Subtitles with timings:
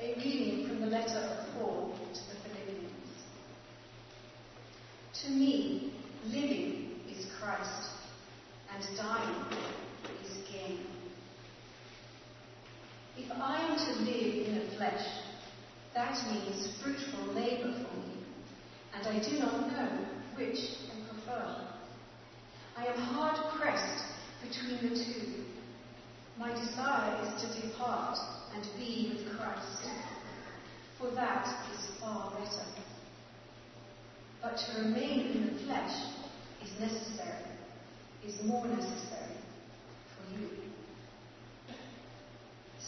[0.00, 3.10] A reading from the letter of Paul to the Philippians.
[5.24, 5.92] To me,
[6.24, 7.90] living is Christ,
[8.72, 9.44] and dying
[10.24, 10.86] is gain.
[13.16, 15.04] If I am to live in the flesh,
[15.94, 18.22] that means fruitful labor for me,
[18.94, 20.58] and I do not know which
[20.92, 21.66] I prefer.
[22.76, 24.04] I am hard pressed
[24.42, 25.44] between the two.
[26.38, 28.16] My desire is to depart
[28.54, 29.88] and be with Christ,
[30.98, 32.64] for that is far better.
[34.40, 35.92] But to remain in the flesh
[36.64, 37.44] is necessary,
[38.24, 39.36] is more necessary
[40.14, 40.48] for you.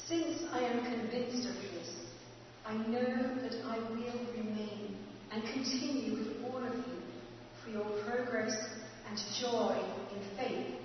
[0.06, 1.90] Since I am convinced of this,
[2.64, 4.96] I know that I will remain
[5.32, 7.02] and continue with all of you
[7.64, 8.56] for your progress
[9.08, 9.76] and joy
[10.14, 10.76] in faith,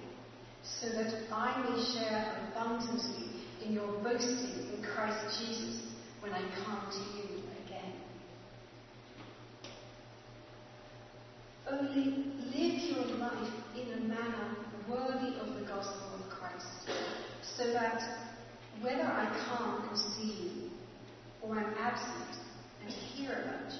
[0.82, 3.29] so that I may share abundantly
[3.63, 5.82] in your boasting in Christ Jesus
[6.22, 7.93] when I come to you again.
[11.72, 14.56] Only live your life in a manner
[14.89, 16.89] worthy of the gospel of Christ,
[17.57, 18.01] so that
[18.81, 20.69] whether I come and see you
[21.41, 22.38] or am absent
[22.83, 23.79] and hear about you,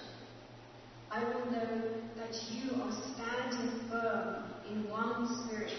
[1.12, 1.84] I will know
[2.18, 5.74] that you are standing firm in one spirit,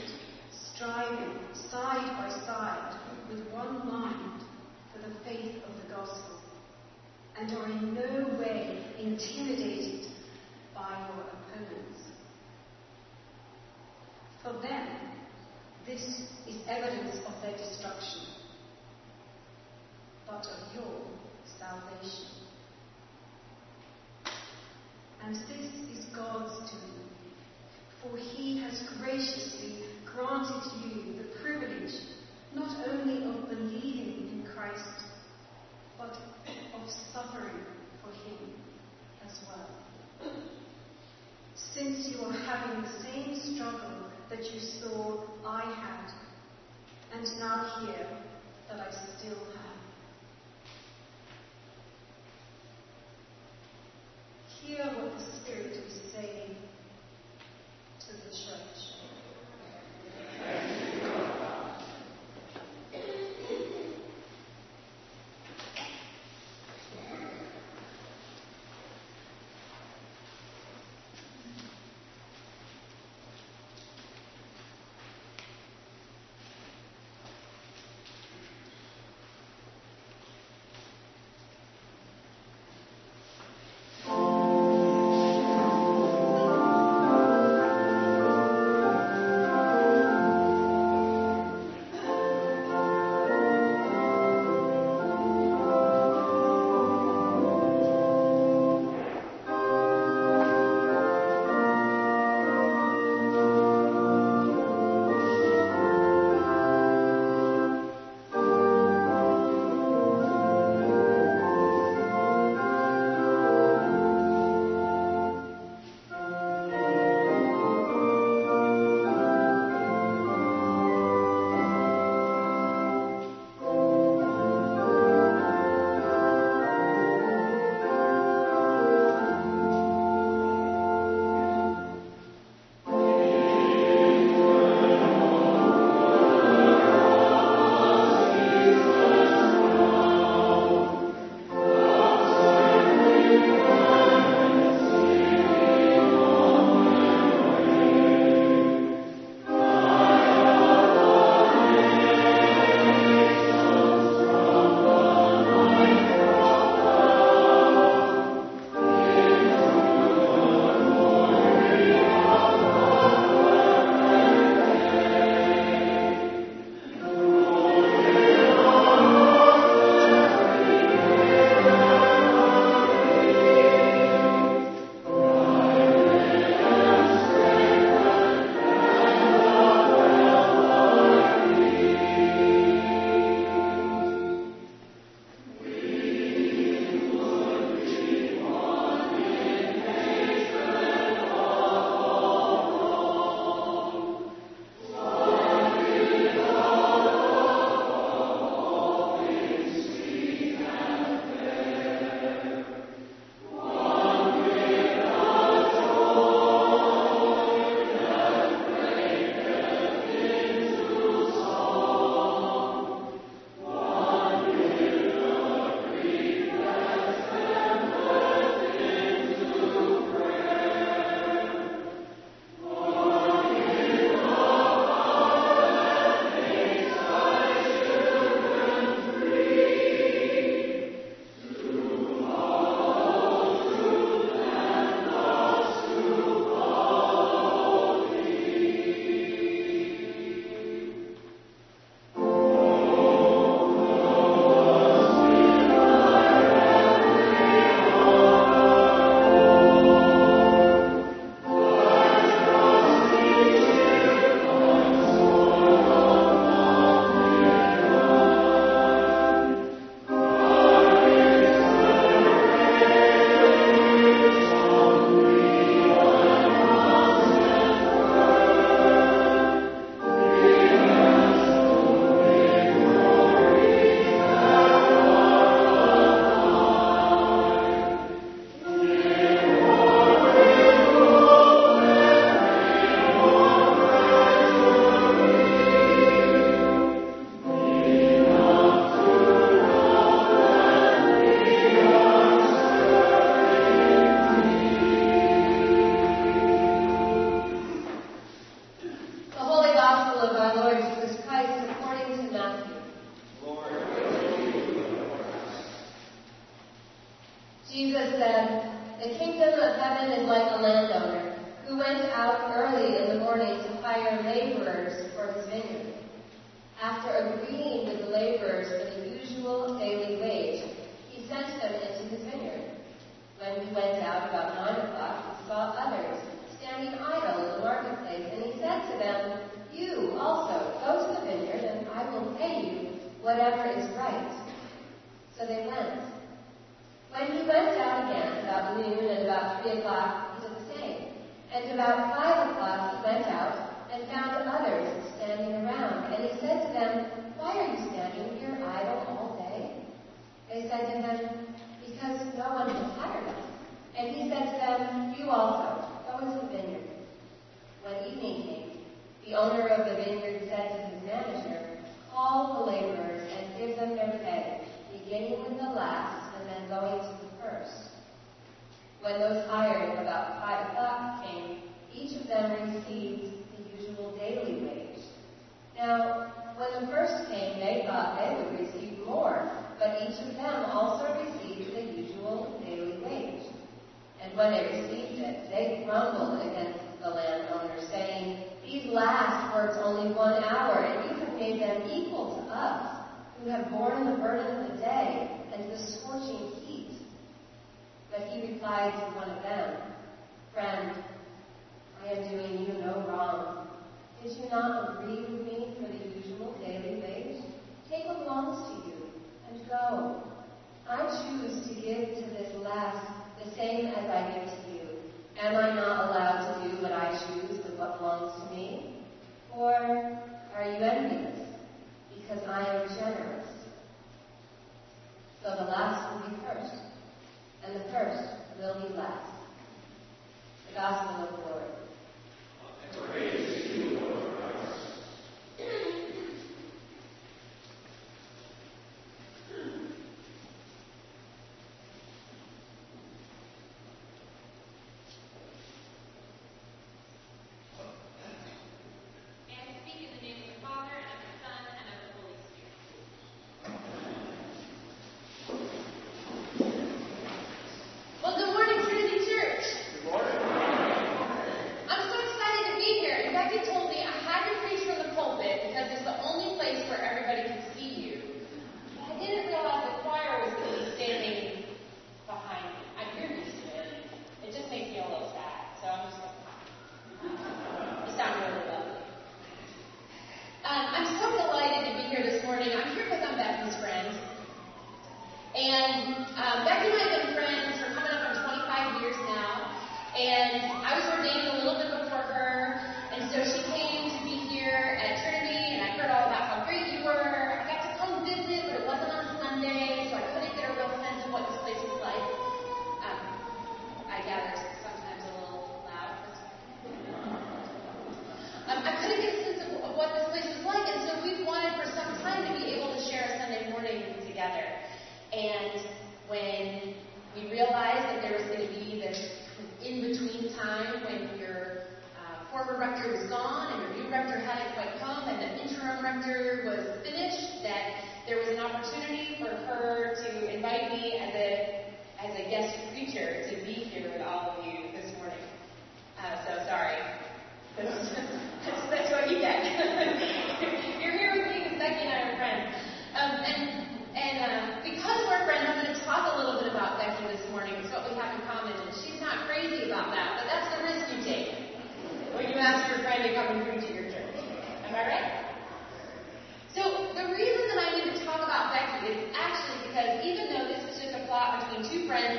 [0.74, 1.38] striving
[1.70, 2.96] side by side
[3.30, 4.42] with one mind
[4.92, 6.40] for the faith of the gospel,
[7.38, 10.06] and are in no way intimidated
[10.74, 12.00] by your opponents.
[14.42, 15.15] For them,
[15.86, 16.02] this
[16.48, 18.22] is evidence of their destruction,
[20.26, 21.00] but of your
[21.58, 22.26] salvation.
[25.22, 27.08] And this is God's doing,
[28.02, 31.94] for He has graciously granted you the privilege
[32.52, 35.04] not only of believing in Christ,
[35.96, 36.16] but
[36.74, 37.64] of suffering
[38.02, 38.54] for Him
[39.24, 40.32] as well.
[41.54, 46.10] Since you are having the same struggle that you saw I had,
[47.14, 48.06] and now hear
[48.68, 49.78] that I still have.
[54.60, 56.45] Hear what the Spirit is saying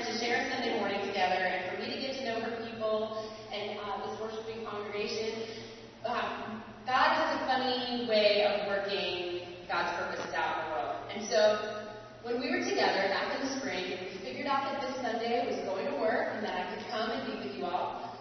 [0.07, 3.27] to share a Sunday morning together and for me to get to know her people
[3.51, 5.43] and uh, this worshiping congregation.
[6.07, 10.95] Um, God has a funny way of working God's purposes out in the world.
[11.11, 11.39] And so
[12.23, 15.43] when we were together back in the spring and we figured out that this Sunday
[15.43, 18.15] was going to work and that I could come and be with you all,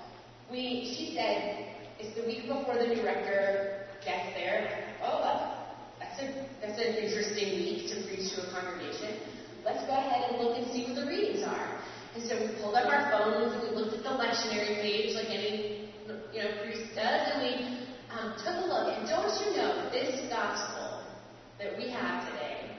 [0.50, 1.70] we she said,
[2.00, 4.90] it's the week before the director gets there.
[5.04, 5.54] Oh,
[6.00, 9.35] that's a, that's an interesting week to preach to a congregation
[9.66, 11.82] let's go ahead and look and see what the readings are.
[12.14, 15.28] And so we pulled up our phones and we looked at the lectionary page like
[15.28, 15.90] any
[16.30, 17.52] you know priest does, and we
[18.14, 18.94] um, took a look.
[18.94, 21.02] And don't you know this gospel
[21.58, 22.78] that we have today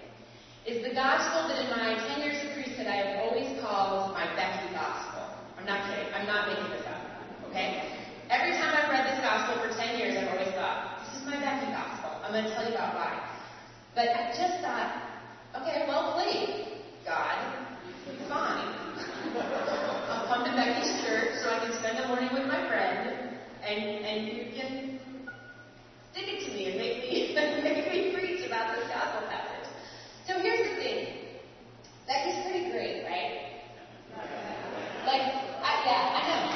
[0.65, 4.25] is the gospel that in my 10 years of priesthood I have always called my
[4.39, 5.27] Becky gospel.
[5.59, 6.07] I'm not kidding.
[6.15, 7.03] I'm not making this up.
[7.51, 7.83] Okay?
[8.29, 11.39] Every time I've read this gospel for 10 years, I've always thought, this is my
[11.39, 12.19] Becky gospel.
[12.23, 13.11] I'm going to tell you about why.
[13.95, 15.03] But I just thought,
[15.61, 16.66] okay, well please.
[17.07, 17.39] God,
[18.27, 18.67] fine.
[20.11, 23.31] I'm coming to Becky's church so I can spend the morning with my friend,
[23.63, 24.99] and, and you can
[26.11, 29.71] stick it to me and make me, make me preach about this gospel passage.
[30.27, 31.07] So here's the thing.
[32.07, 33.55] Becky's pretty great, right?
[35.05, 35.31] Like,
[35.63, 36.46] I, yeah, I know.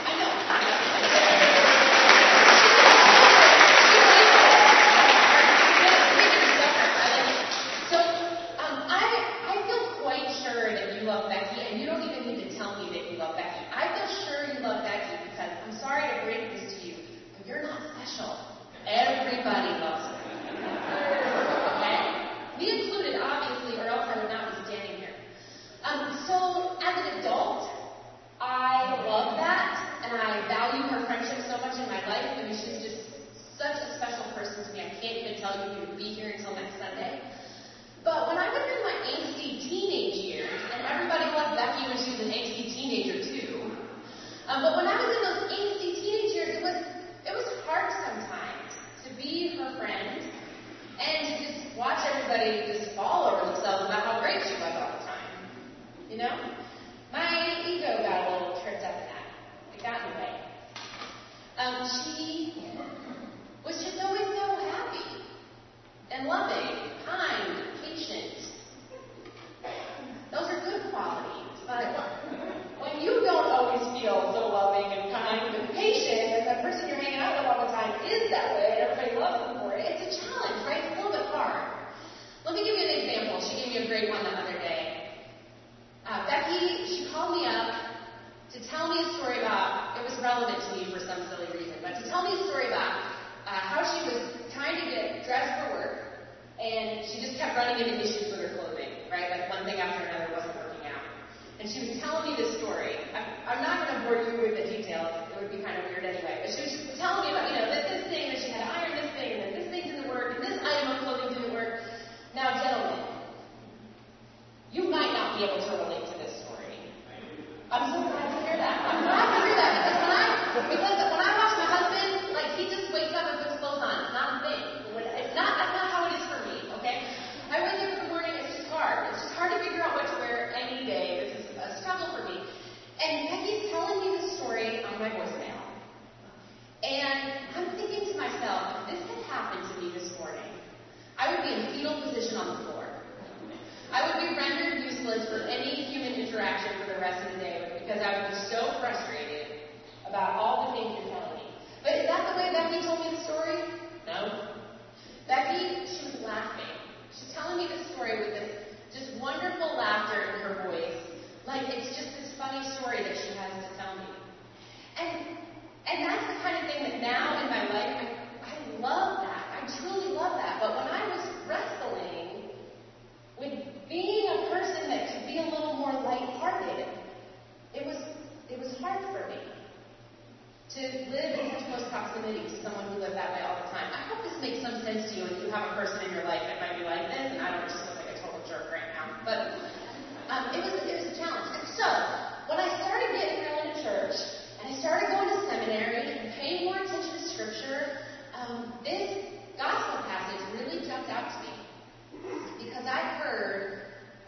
[61.82, 62.31] shall she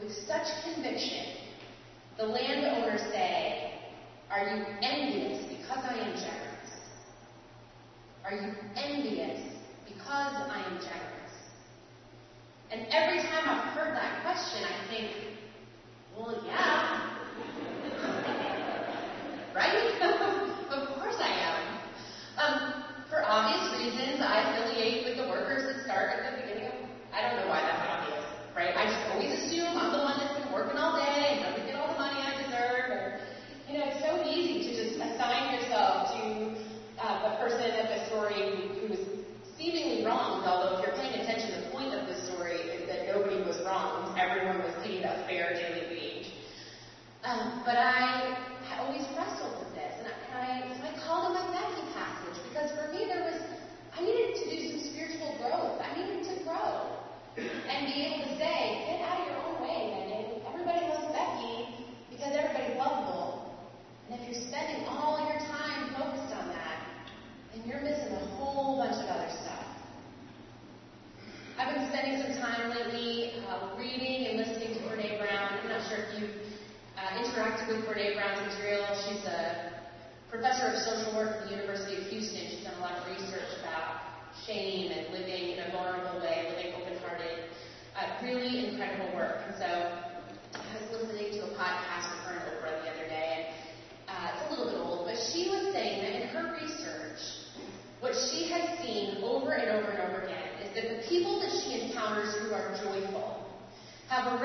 [0.04, 1.26] with such conviction,
[2.18, 3.72] the landowner say,
[4.30, 6.72] Are you envious because I am generous?
[8.26, 9.39] Are you envious
[9.86, 11.34] because I am generous?
[12.72, 15.12] And every time I've heard that question, I think,
[16.18, 17.10] Well, yeah.
[19.56, 20.20] right?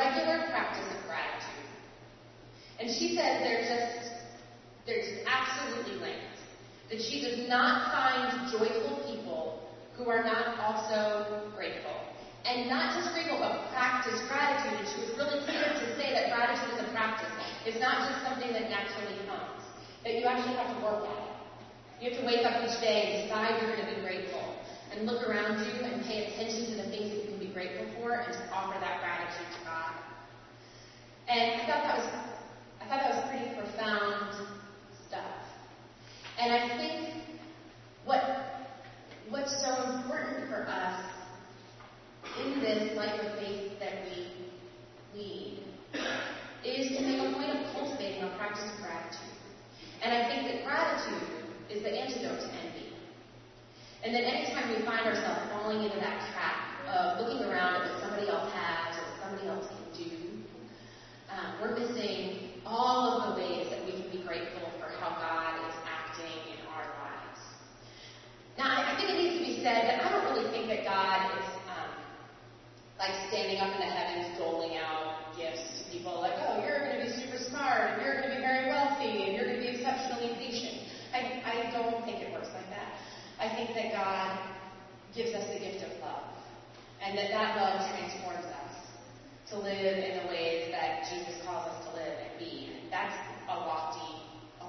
[0.08, 1.68] regular practice of gratitude.
[2.80, 4.08] And she says they're just,
[4.86, 6.40] they're just absolutely linked.
[6.90, 11.92] That she does not find joyful people who are not also grateful.
[12.46, 14.80] And not just grateful, but practice gratitude.
[14.80, 17.28] And she was really clear to say that gratitude is a practice.
[17.66, 19.60] It's not just something that naturally comes.
[20.04, 21.34] That you actually have to work at it.
[22.00, 24.56] You have to wake up each day and decide you're going to be grateful.
[24.94, 28.40] And look around you and pay attention to the things that grateful for and to
[28.52, 29.92] offer that gratitude to God.
[31.28, 32.08] And I thought that was
[32.80, 34.46] I thought that was pretty profound
[35.06, 35.38] stuff.
[36.38, 37.24] And I think
[38.04, 38.22] what
[39.28, 41.04] what's so important for us
[42.44, 45.62] in this life of faith that we lead
[46.64, 49.36] is to make a point of cultivating a practice of gratitude.
[50.02, 51.28] And I think that gratitude
[51.70, 52.92] is the antidote to envy.
[54.04, 56.22] And that anytime we find ourselves falling into that
[56.88, 60.14] of looking around at what somebody else has or what somebody else can do,
[61.28, 65.60] um, we're missing all of the ways that we can be grateful for how God
[65.68, 67.40] is acting in our lives.
[68.56, 71.38] Now, I think it needs to be said that I don't really think that God
[71.38, 71.92] is um,
[72.98, 76.98] like standing up in the heavens doling out gifts to people like, oh, you're going
[76.98, 79.64] to be super smart and you're going to be very wealthy and you're going to
[79.64, 80.88] be exceptionally patient.
[81.14, 82.98] I, I don't think it works like that.
[83.38, 84.28] I think that God
[85.14, 86.28] gives us the gift of love
[87.08, 88.76] and that that love transforms us
[89.48, 92.68] to live in the ways that Jesus calls us to live and be.
[92.68, 93.16] And that's
[93.48, 94.28] a lofty,
[94.60, 94.64] a,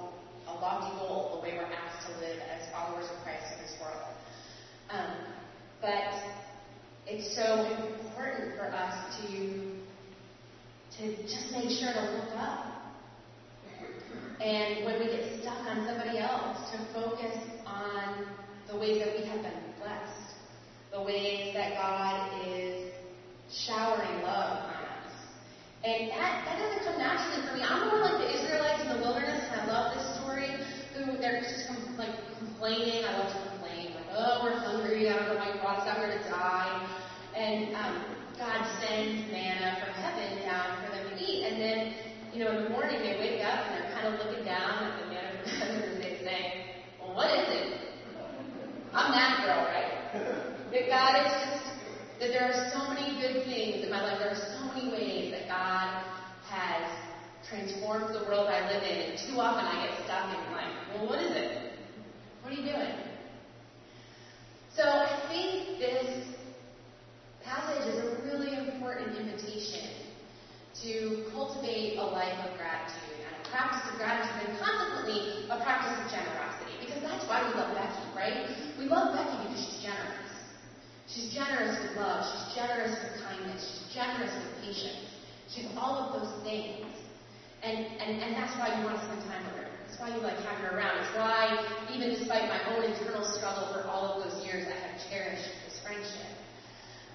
[0.48, 3.76] a lofty goal, the way we're asked to live as followers of Christ in this
[3.78, 4.08] world.
[4.88, 5.36] Um,
[5.82, 6.16] but
[7.06, 9.76] it's so important for us to
[10.96, 12.66] to just make sure to look up.
[14.40, 18.26] And when we get stuck on somebody else, to focus on
[18.68, 19.69] the ways that we have been
[21.00, 22.92] the ways that God is
[23.50, 25.12] showering love on us.
[25.84, 27.62] And that, that doesn't come naturally for me.
[27.64, 30.50] I'm more like the Israelites in the wilderness, and I love this story,
[30.94, 33.04] who they're just com- like complaining.
[33.04, 35.88] I love to complain, like, oh, we're hungry, I don't know why you brought us
[35.88, 36.88] out here to die.
[37.34, 38.04] And um,
[38.36, 41.48] God sends manna from heaven down for them to eat.
[41.48, 41.94] And then,
[42.34, 45.00] you know, in the morning they wake up and they're kind of looking down at
[45.00, 46.64] the manna from heaven and they say,
[47.00, 47.80] well, what is it?
[48.92, 49.39] I'm that?
[50.70, 51.66] That God is just,
[52.20, 54.18] that there are so many good things in my life.
[54.20, 56.04] There are so many ways that God
[56.46, 56.86] has
[57.48, 59.10] transformed the world I live in.
[59.10, 61.72] And too often I get stuck in like, well, what is it?
[62.42, 62.94] What are you doing?
[64.76, 66.24] So I think this
[67.44, 69.90] passage is a really important invitation
[70.86, 75.98] to cultivate a life of gratitude and a practice of gratitude and consequently a practice
[75.98, 76.78] of generosity.
[76.78, 78.46] Because that's why we love Becky, right?
[78.78, 80.19] We love Becky because she's generous.
[81.14, 82.22] She's generous with love.
[82.22, 83.58] She's generous with kindness.
[83.58, 85.10] She's generous with patience.
[85.50, 86.86] She's all of those things.
[87.62, 89.68] And, and, and that's why you want to spend time with her.
[89.84, 91.02] That's why you like having her around.
[91.02, 91.50] It's why,
[91.92, 95.82] even despite my own internal struggle for all of those years, I have cherished this
[95.82, 96.30] friendship.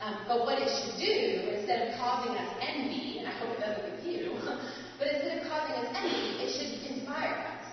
[0.03, 3.63] Um, but what it should do, instead of causing us envy, and I hope it
[3.63, 4.35] doesn't with you,
[4.99, 7.65] but instead of causing us envy, it should inspire us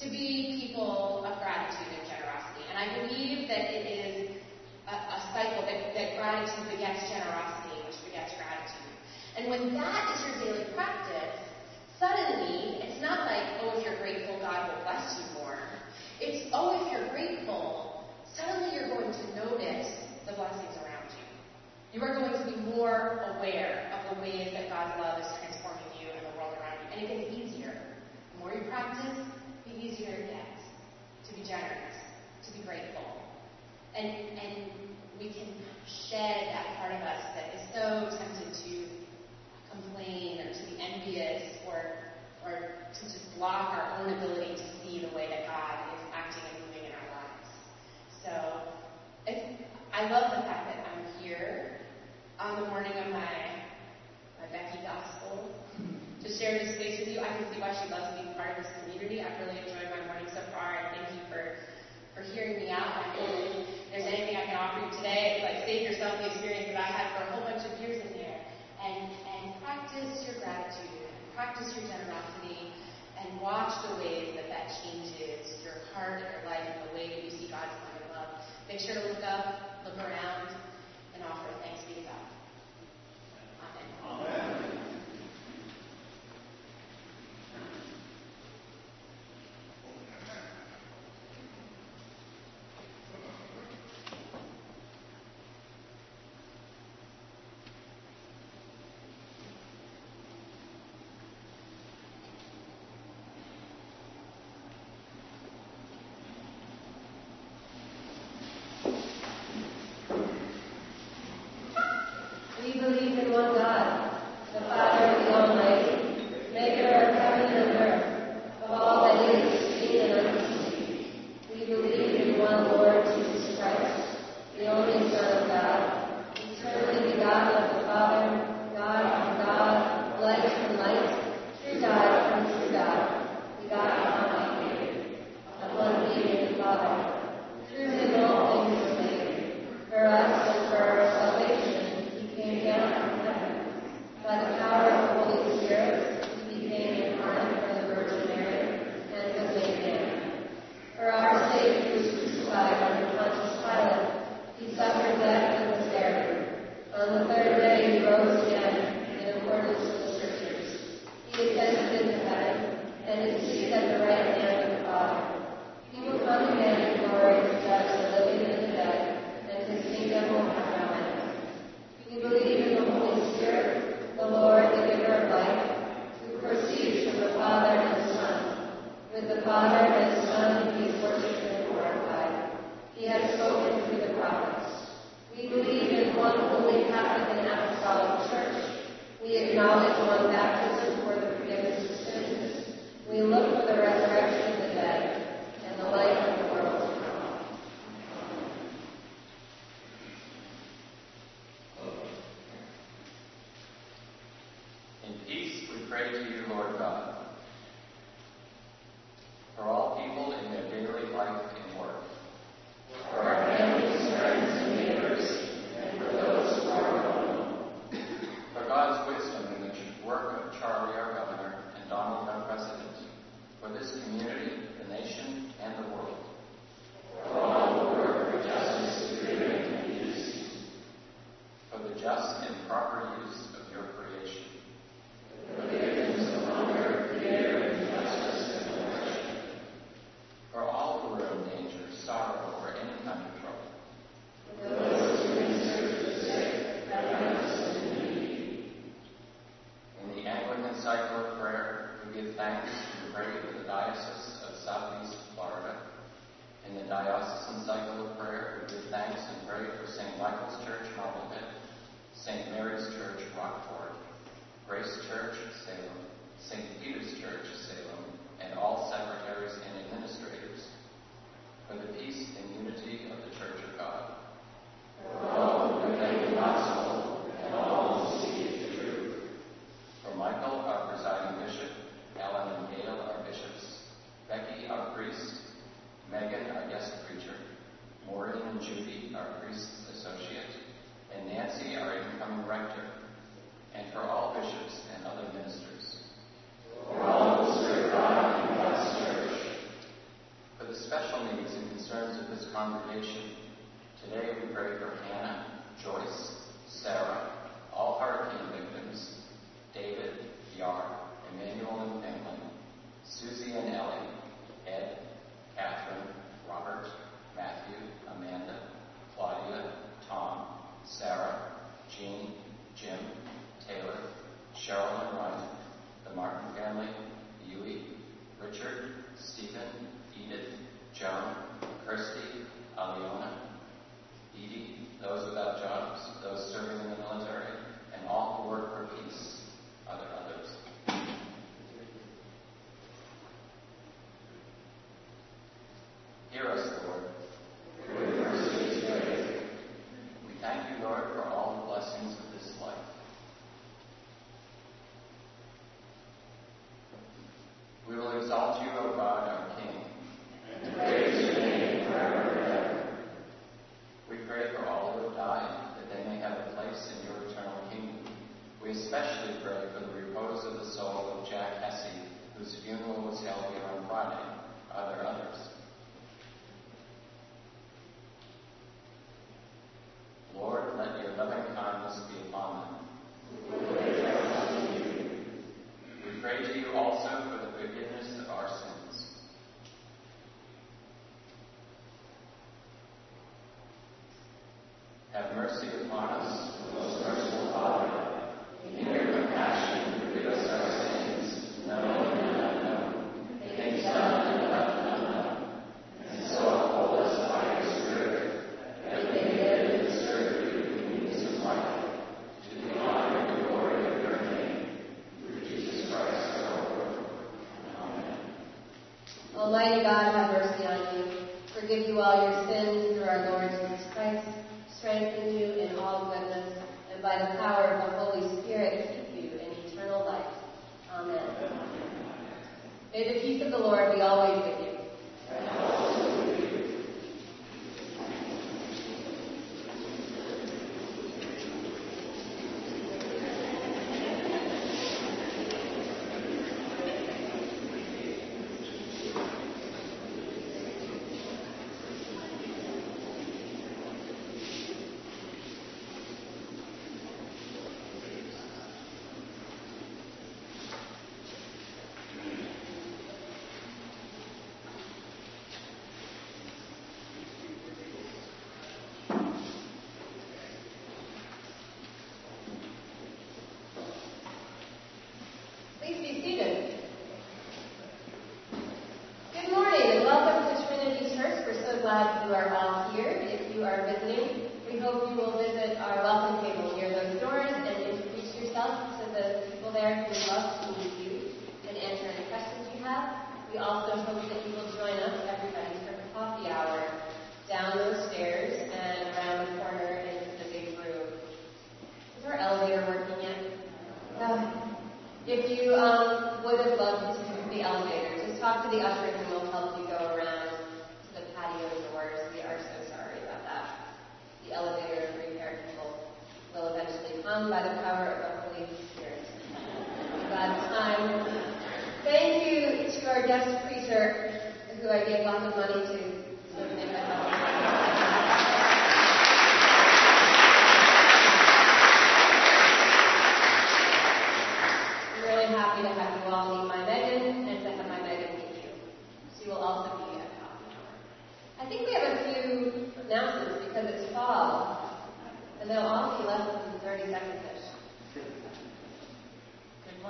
[0.00, 2.64] to be people of gratitude and generosity.
[2.72, 4.23] And I believe that it is
[4.88, 8.94] a, cycle that, that gratitude begets generosity, which begets gratitude.
[9.36, 11.40] And when that is your daily practice,
[11.98, 15.58] suddenly it's not like, oh, if you're grateful, God will bless you more.
[16.20, 18.04] It's, oh, if you're grateful,
[18.36, 19.90] suddenly you're going to notice
[20.26, 21.26] the blessings around you.
[21.92, 25.90] You are going to be more aware of the ways that God's love is transforming
[25.98, 26.88] you and the world around you.
[26.94, 27.74] And it gets easier.
[28.34, 29.18] The more you practice,
[29.66, 30.62] the easier it gets
[31.28, 31.96] to be generous,
[32.46, 33.02] to be grateful.
[33.96, 34.83] And, and
[35.24, 35.48] we can
[35.88, 38.84] shed that part of us that is so tempted to
[39.72, 41.96] complain or to be envious or,
[42.44, 46.44] or to just block our own ability to see the way that God is acting
[46.44, 47.48] and moving in our lives.
[48.20, 48.32] So
[49.96, 51.80] I love the fact that I'm here
[52.38, 53.64] on the morning of my,
[54.36, 55.48] my Becky Gospel
[56.22, 57.20] to share this space with you.
[57.20, 59.22] I can see why she loves being part of this community.
[59.22, 61.56] I've really enjoyed my morning so far, and thank you for,
[62.12, 62.92] for hearing me out.
[62.92, 66.82] I hope there's anything I can offer you today, like save yourself the experience that
[66.82, 68.42] I had for a whole bunch of years in here.
[68.82, 72.74] And, and practice your gratitude, practice your generosity,
[73.22, 77.06] and watch the ways that that changes your heart and your life and the way
[77.06, 78.30] that you see God's love and love.
[78.66, 80.50] Make sure to look up, look around,
[81.14, 82.26] and offer thanks be to God.
[84.10, 84.26] Amen.
[84.26, 84.43] Amen.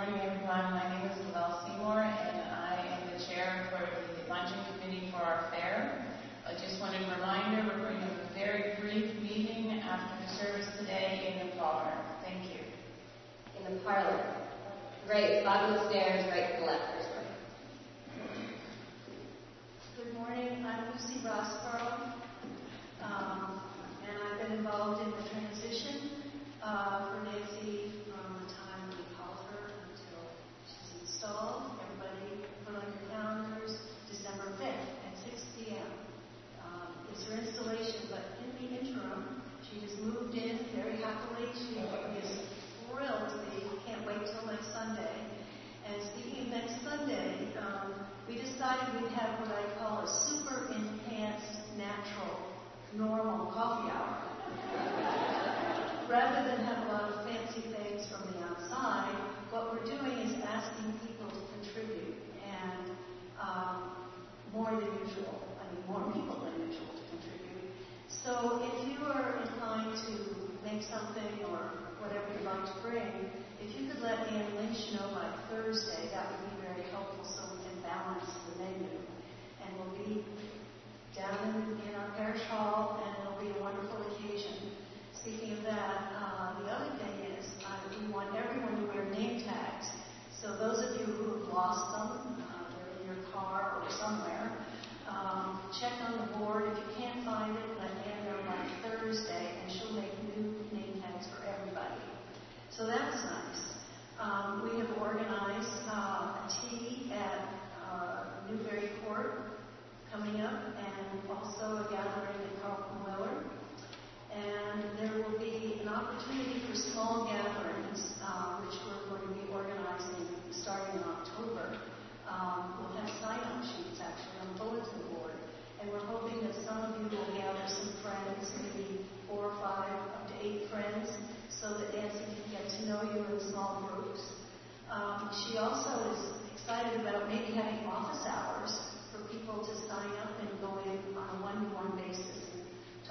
[0.04, 0.76] morning, everyone.
[0.76, 5.16] My name is Lavelle Seymour, and I am the chair for the luncheon committee for
[5.16, 6.04] our fair.
[6.46, 10.28] I just wanted a reminder we're going to have a very brief meeting after the
[10.36, 12.04] service today in the bar.
[12.22, 12.60] Thank you.
[13.56, 14.20] In the parlor.
[15.06, 15.42] Great.
[15.42, 16.28] Bottom of the stairs,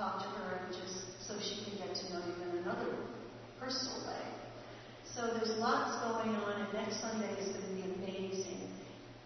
[0.03, 2.91] talk to her and just so she can get to know you in another
[3.55, 4.25] personal way.
[5.15, 8.67] So there's lots going on, and next Sunday is going to be amazing.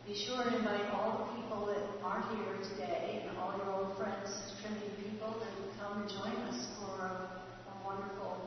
[0.05, 3.97] Be sure to invite all the people that are here today and all your old
[3.97, 4.29] friends,
[4.61, 5.49] Trinity people, to
[5.81, 8.37] come and join us for a wonderful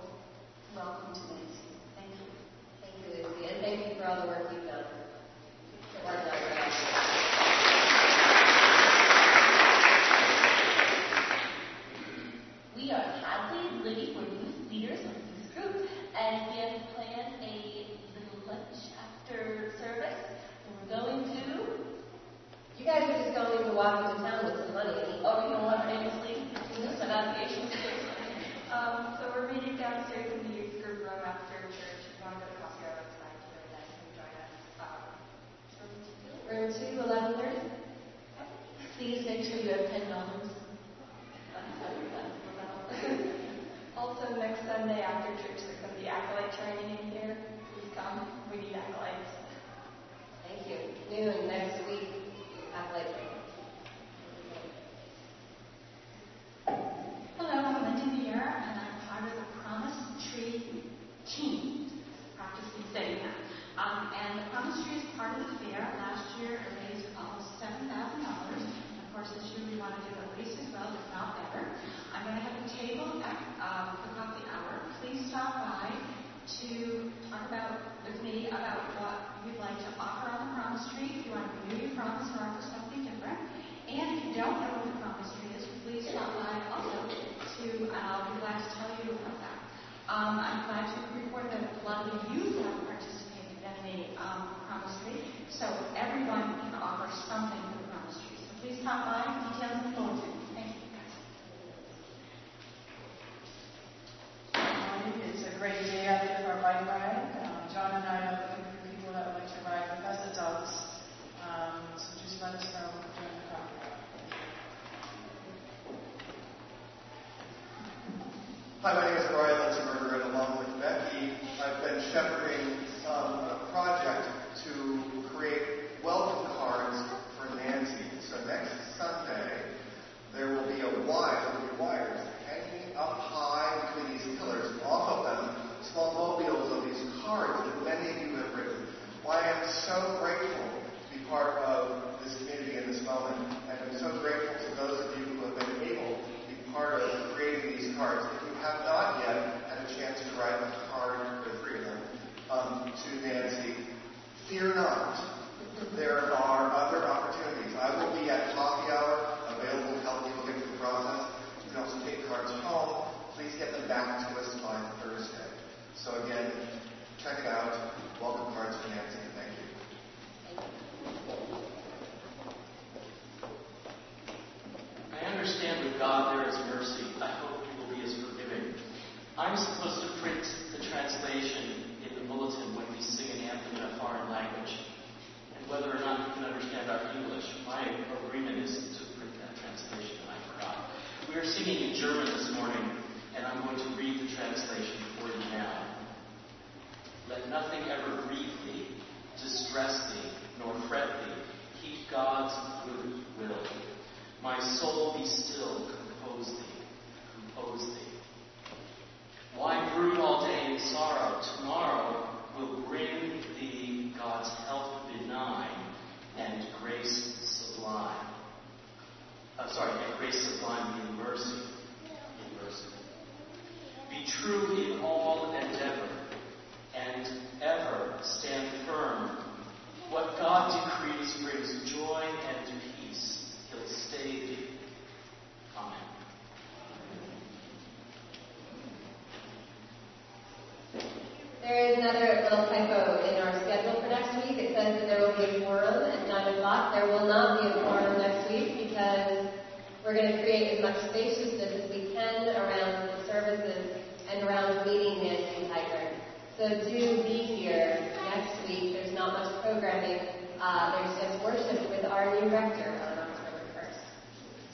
[0.76, 1.66] welcome to Nancy.
[1.98, 2.30] Thank you.
[2.80, 4.84] Thank you, Lucy, and thank you for all the work you've done.
[6.04, 6.49] Well done.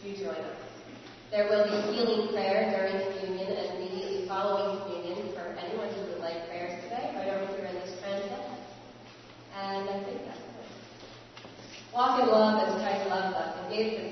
[0.06, 0.62] You join us.
[1.32, 6.20] There will be healing prayer during communion and immediately following communion for anyone who would
[6.20, 8.22] like prayers today, right over here in this friend.
[9.58, 11.50] And I think that's it.
[11.92, 14.05] Walk in love as Christ loves us and gave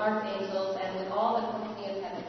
[0.00, 2.24] archangels and with all the company of heaven,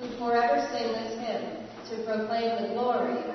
[0.00, 3.25] who forever sing this hymn to proclaim the glory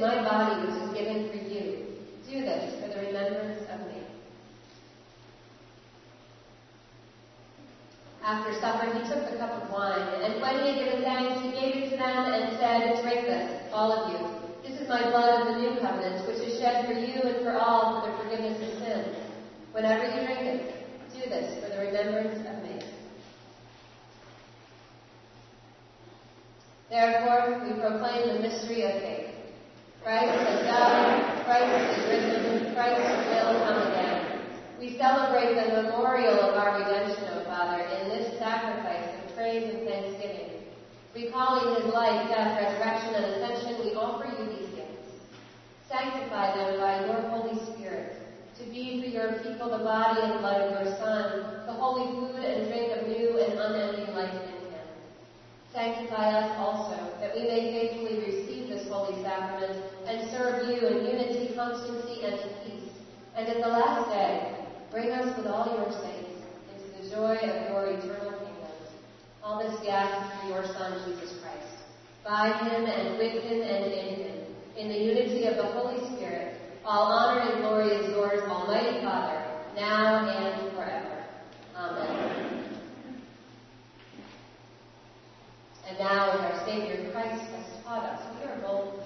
[0.00, 1.86] my body which is given for you.
[2.28, 4.02] Do this for the remembrance of me.
[8.22, 11.50] After supper, he took the cup of wine, and when he had given thanks, he
[11.52, 14.68] gave it to them and said, Drink this, all of you.
[14.68, 17.56] This is my blood of the new covenant, which is shed for you and for
[17.56, 19.16] all for the forgiveness of sins.
[19.70, 20.76] Whenever you drink it,
[21.14, 22.82] do this for the remembrance of me.
[26.90, 29.25] Therefore, we proclaim the mystery of faith.
[30.06, 34.38] Christ has died, Christ is risen, Christ will come again.
[34.78, 39.82] We celebrate the memorial of our redemption, O Father, in this sacrifice of praise and
[39.82, 40.62] thanksgiving.
[41.12, 45.10] Recalling his life, death, resurrection, and ascension, we offer you these gifts.
[45.90, 48.14] Sanctify them by your Holy Spirit,
[48.60, 52.44] to be for your people the body and blood of your Son, the holy food
[52.44, 54.86] and drink of new and unending life in him.
[55.72, 61.04] Sanctify us also, that we may faithfully receive this holy sacrament and serve you in
[61.04, 62.90] unity, constancy, and peace.
[63.36, 64.56] And at the last day,
[64.90, 66.42] bring us with all your saints
[66.72, 68.56] into the joy of your eternal kingdom.
[69.42, 71.84] All this we ask through your Son, Jesus Christ.
[72.24, 74.40] By him and with him and in him,
[74.76, 79.44] in the unity of the Holy Spirit, all honor and glory is yours, Almighty Father,
[79.74, 81.24] now and forever.
[81.76, 82.80] Amen.
[85.88, 89.05] And now, as our Savior Christ has taught us, we are bold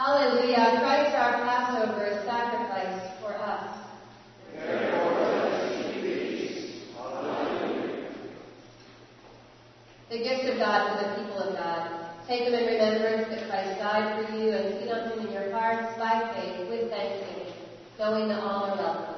[0.00, 0.80] Hallelujah.
[0.80, 3.84] Christ our Passover is sacrificed for us.
[10.08, 12.16] The gift of God for the people of God.
[12.26, 15.52] Take them in remembrance that Christ died for you and feed on him in your
[15.52, 17.52] hearts by faith with thanksgiving,
[17.98, 19.09] knowing that all are welcome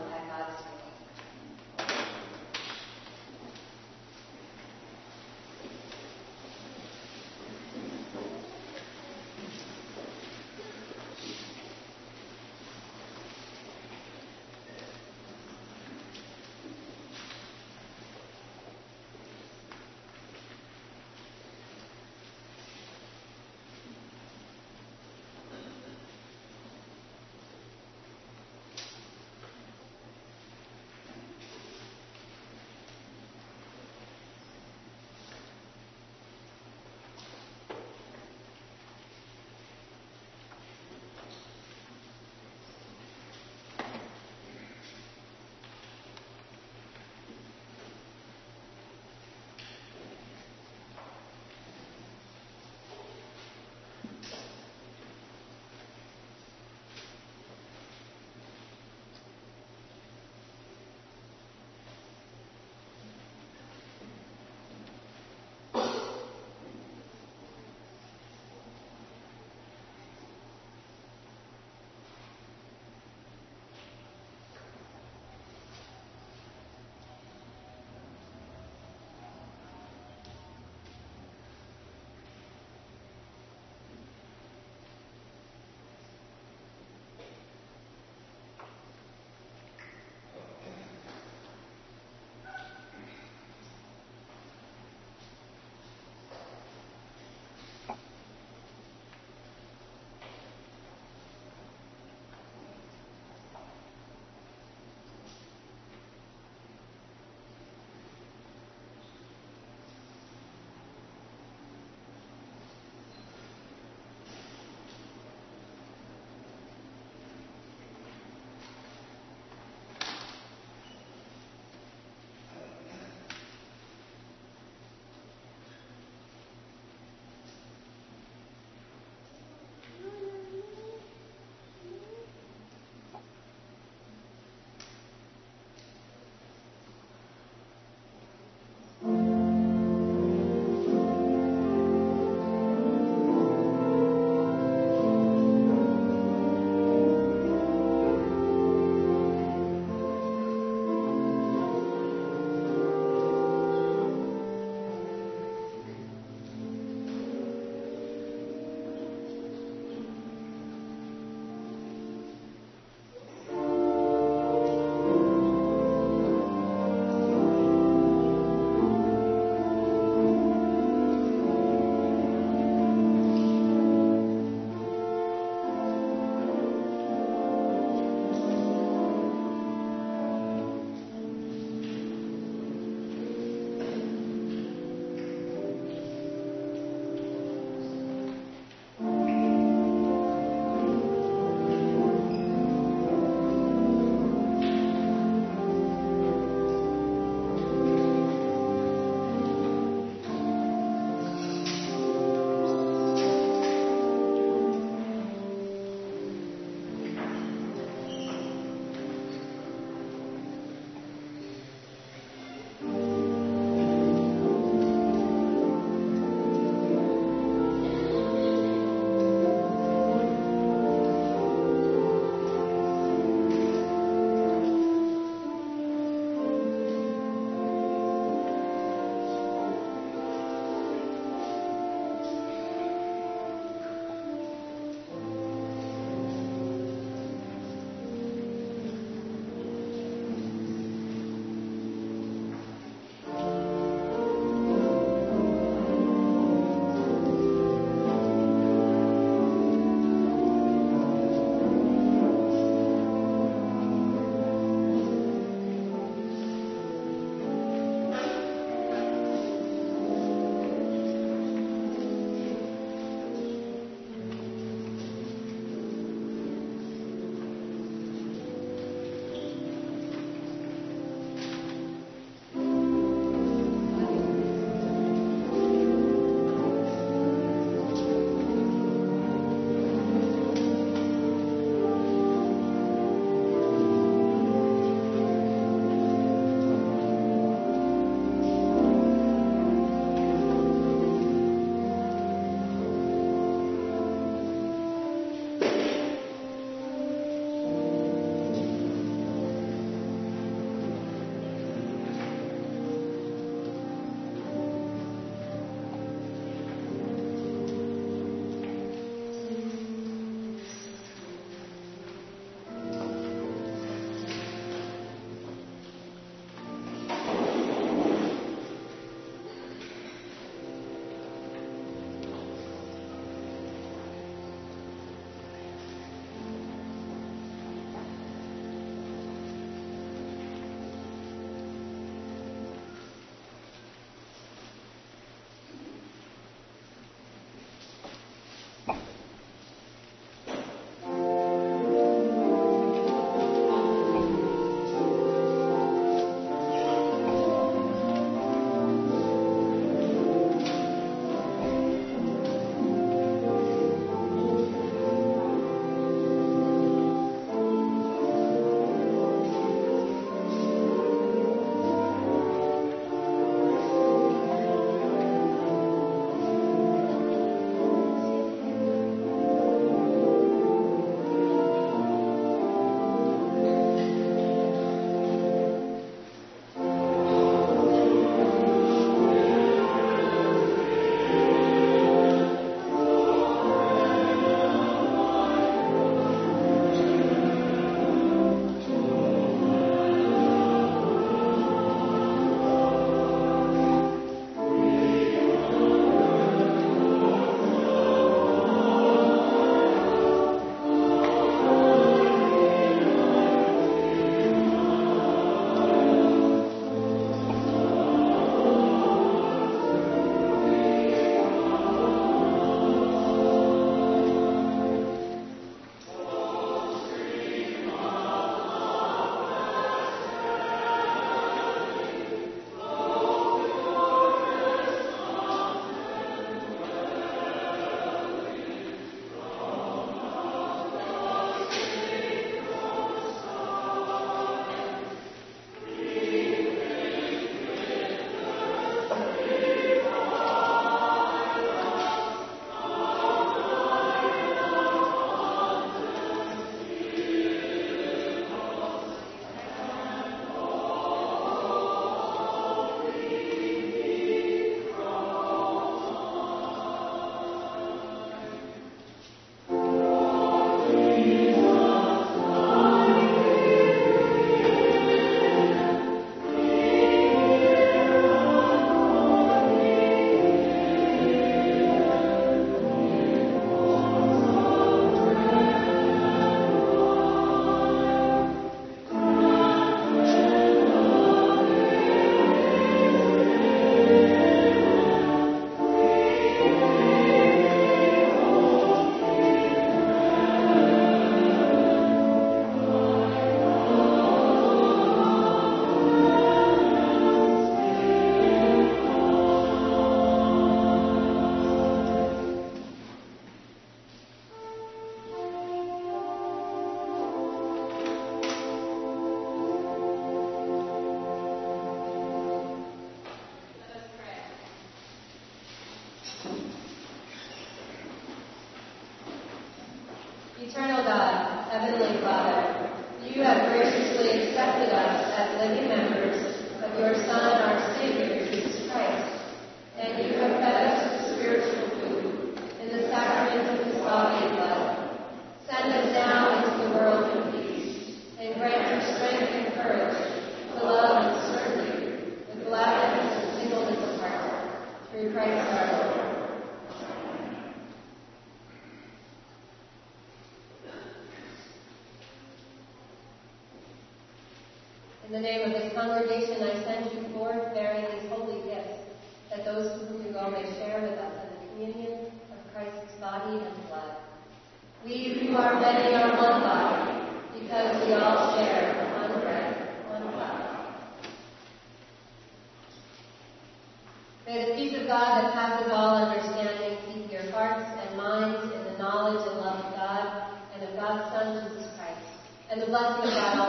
[582.92, 583.61] love of God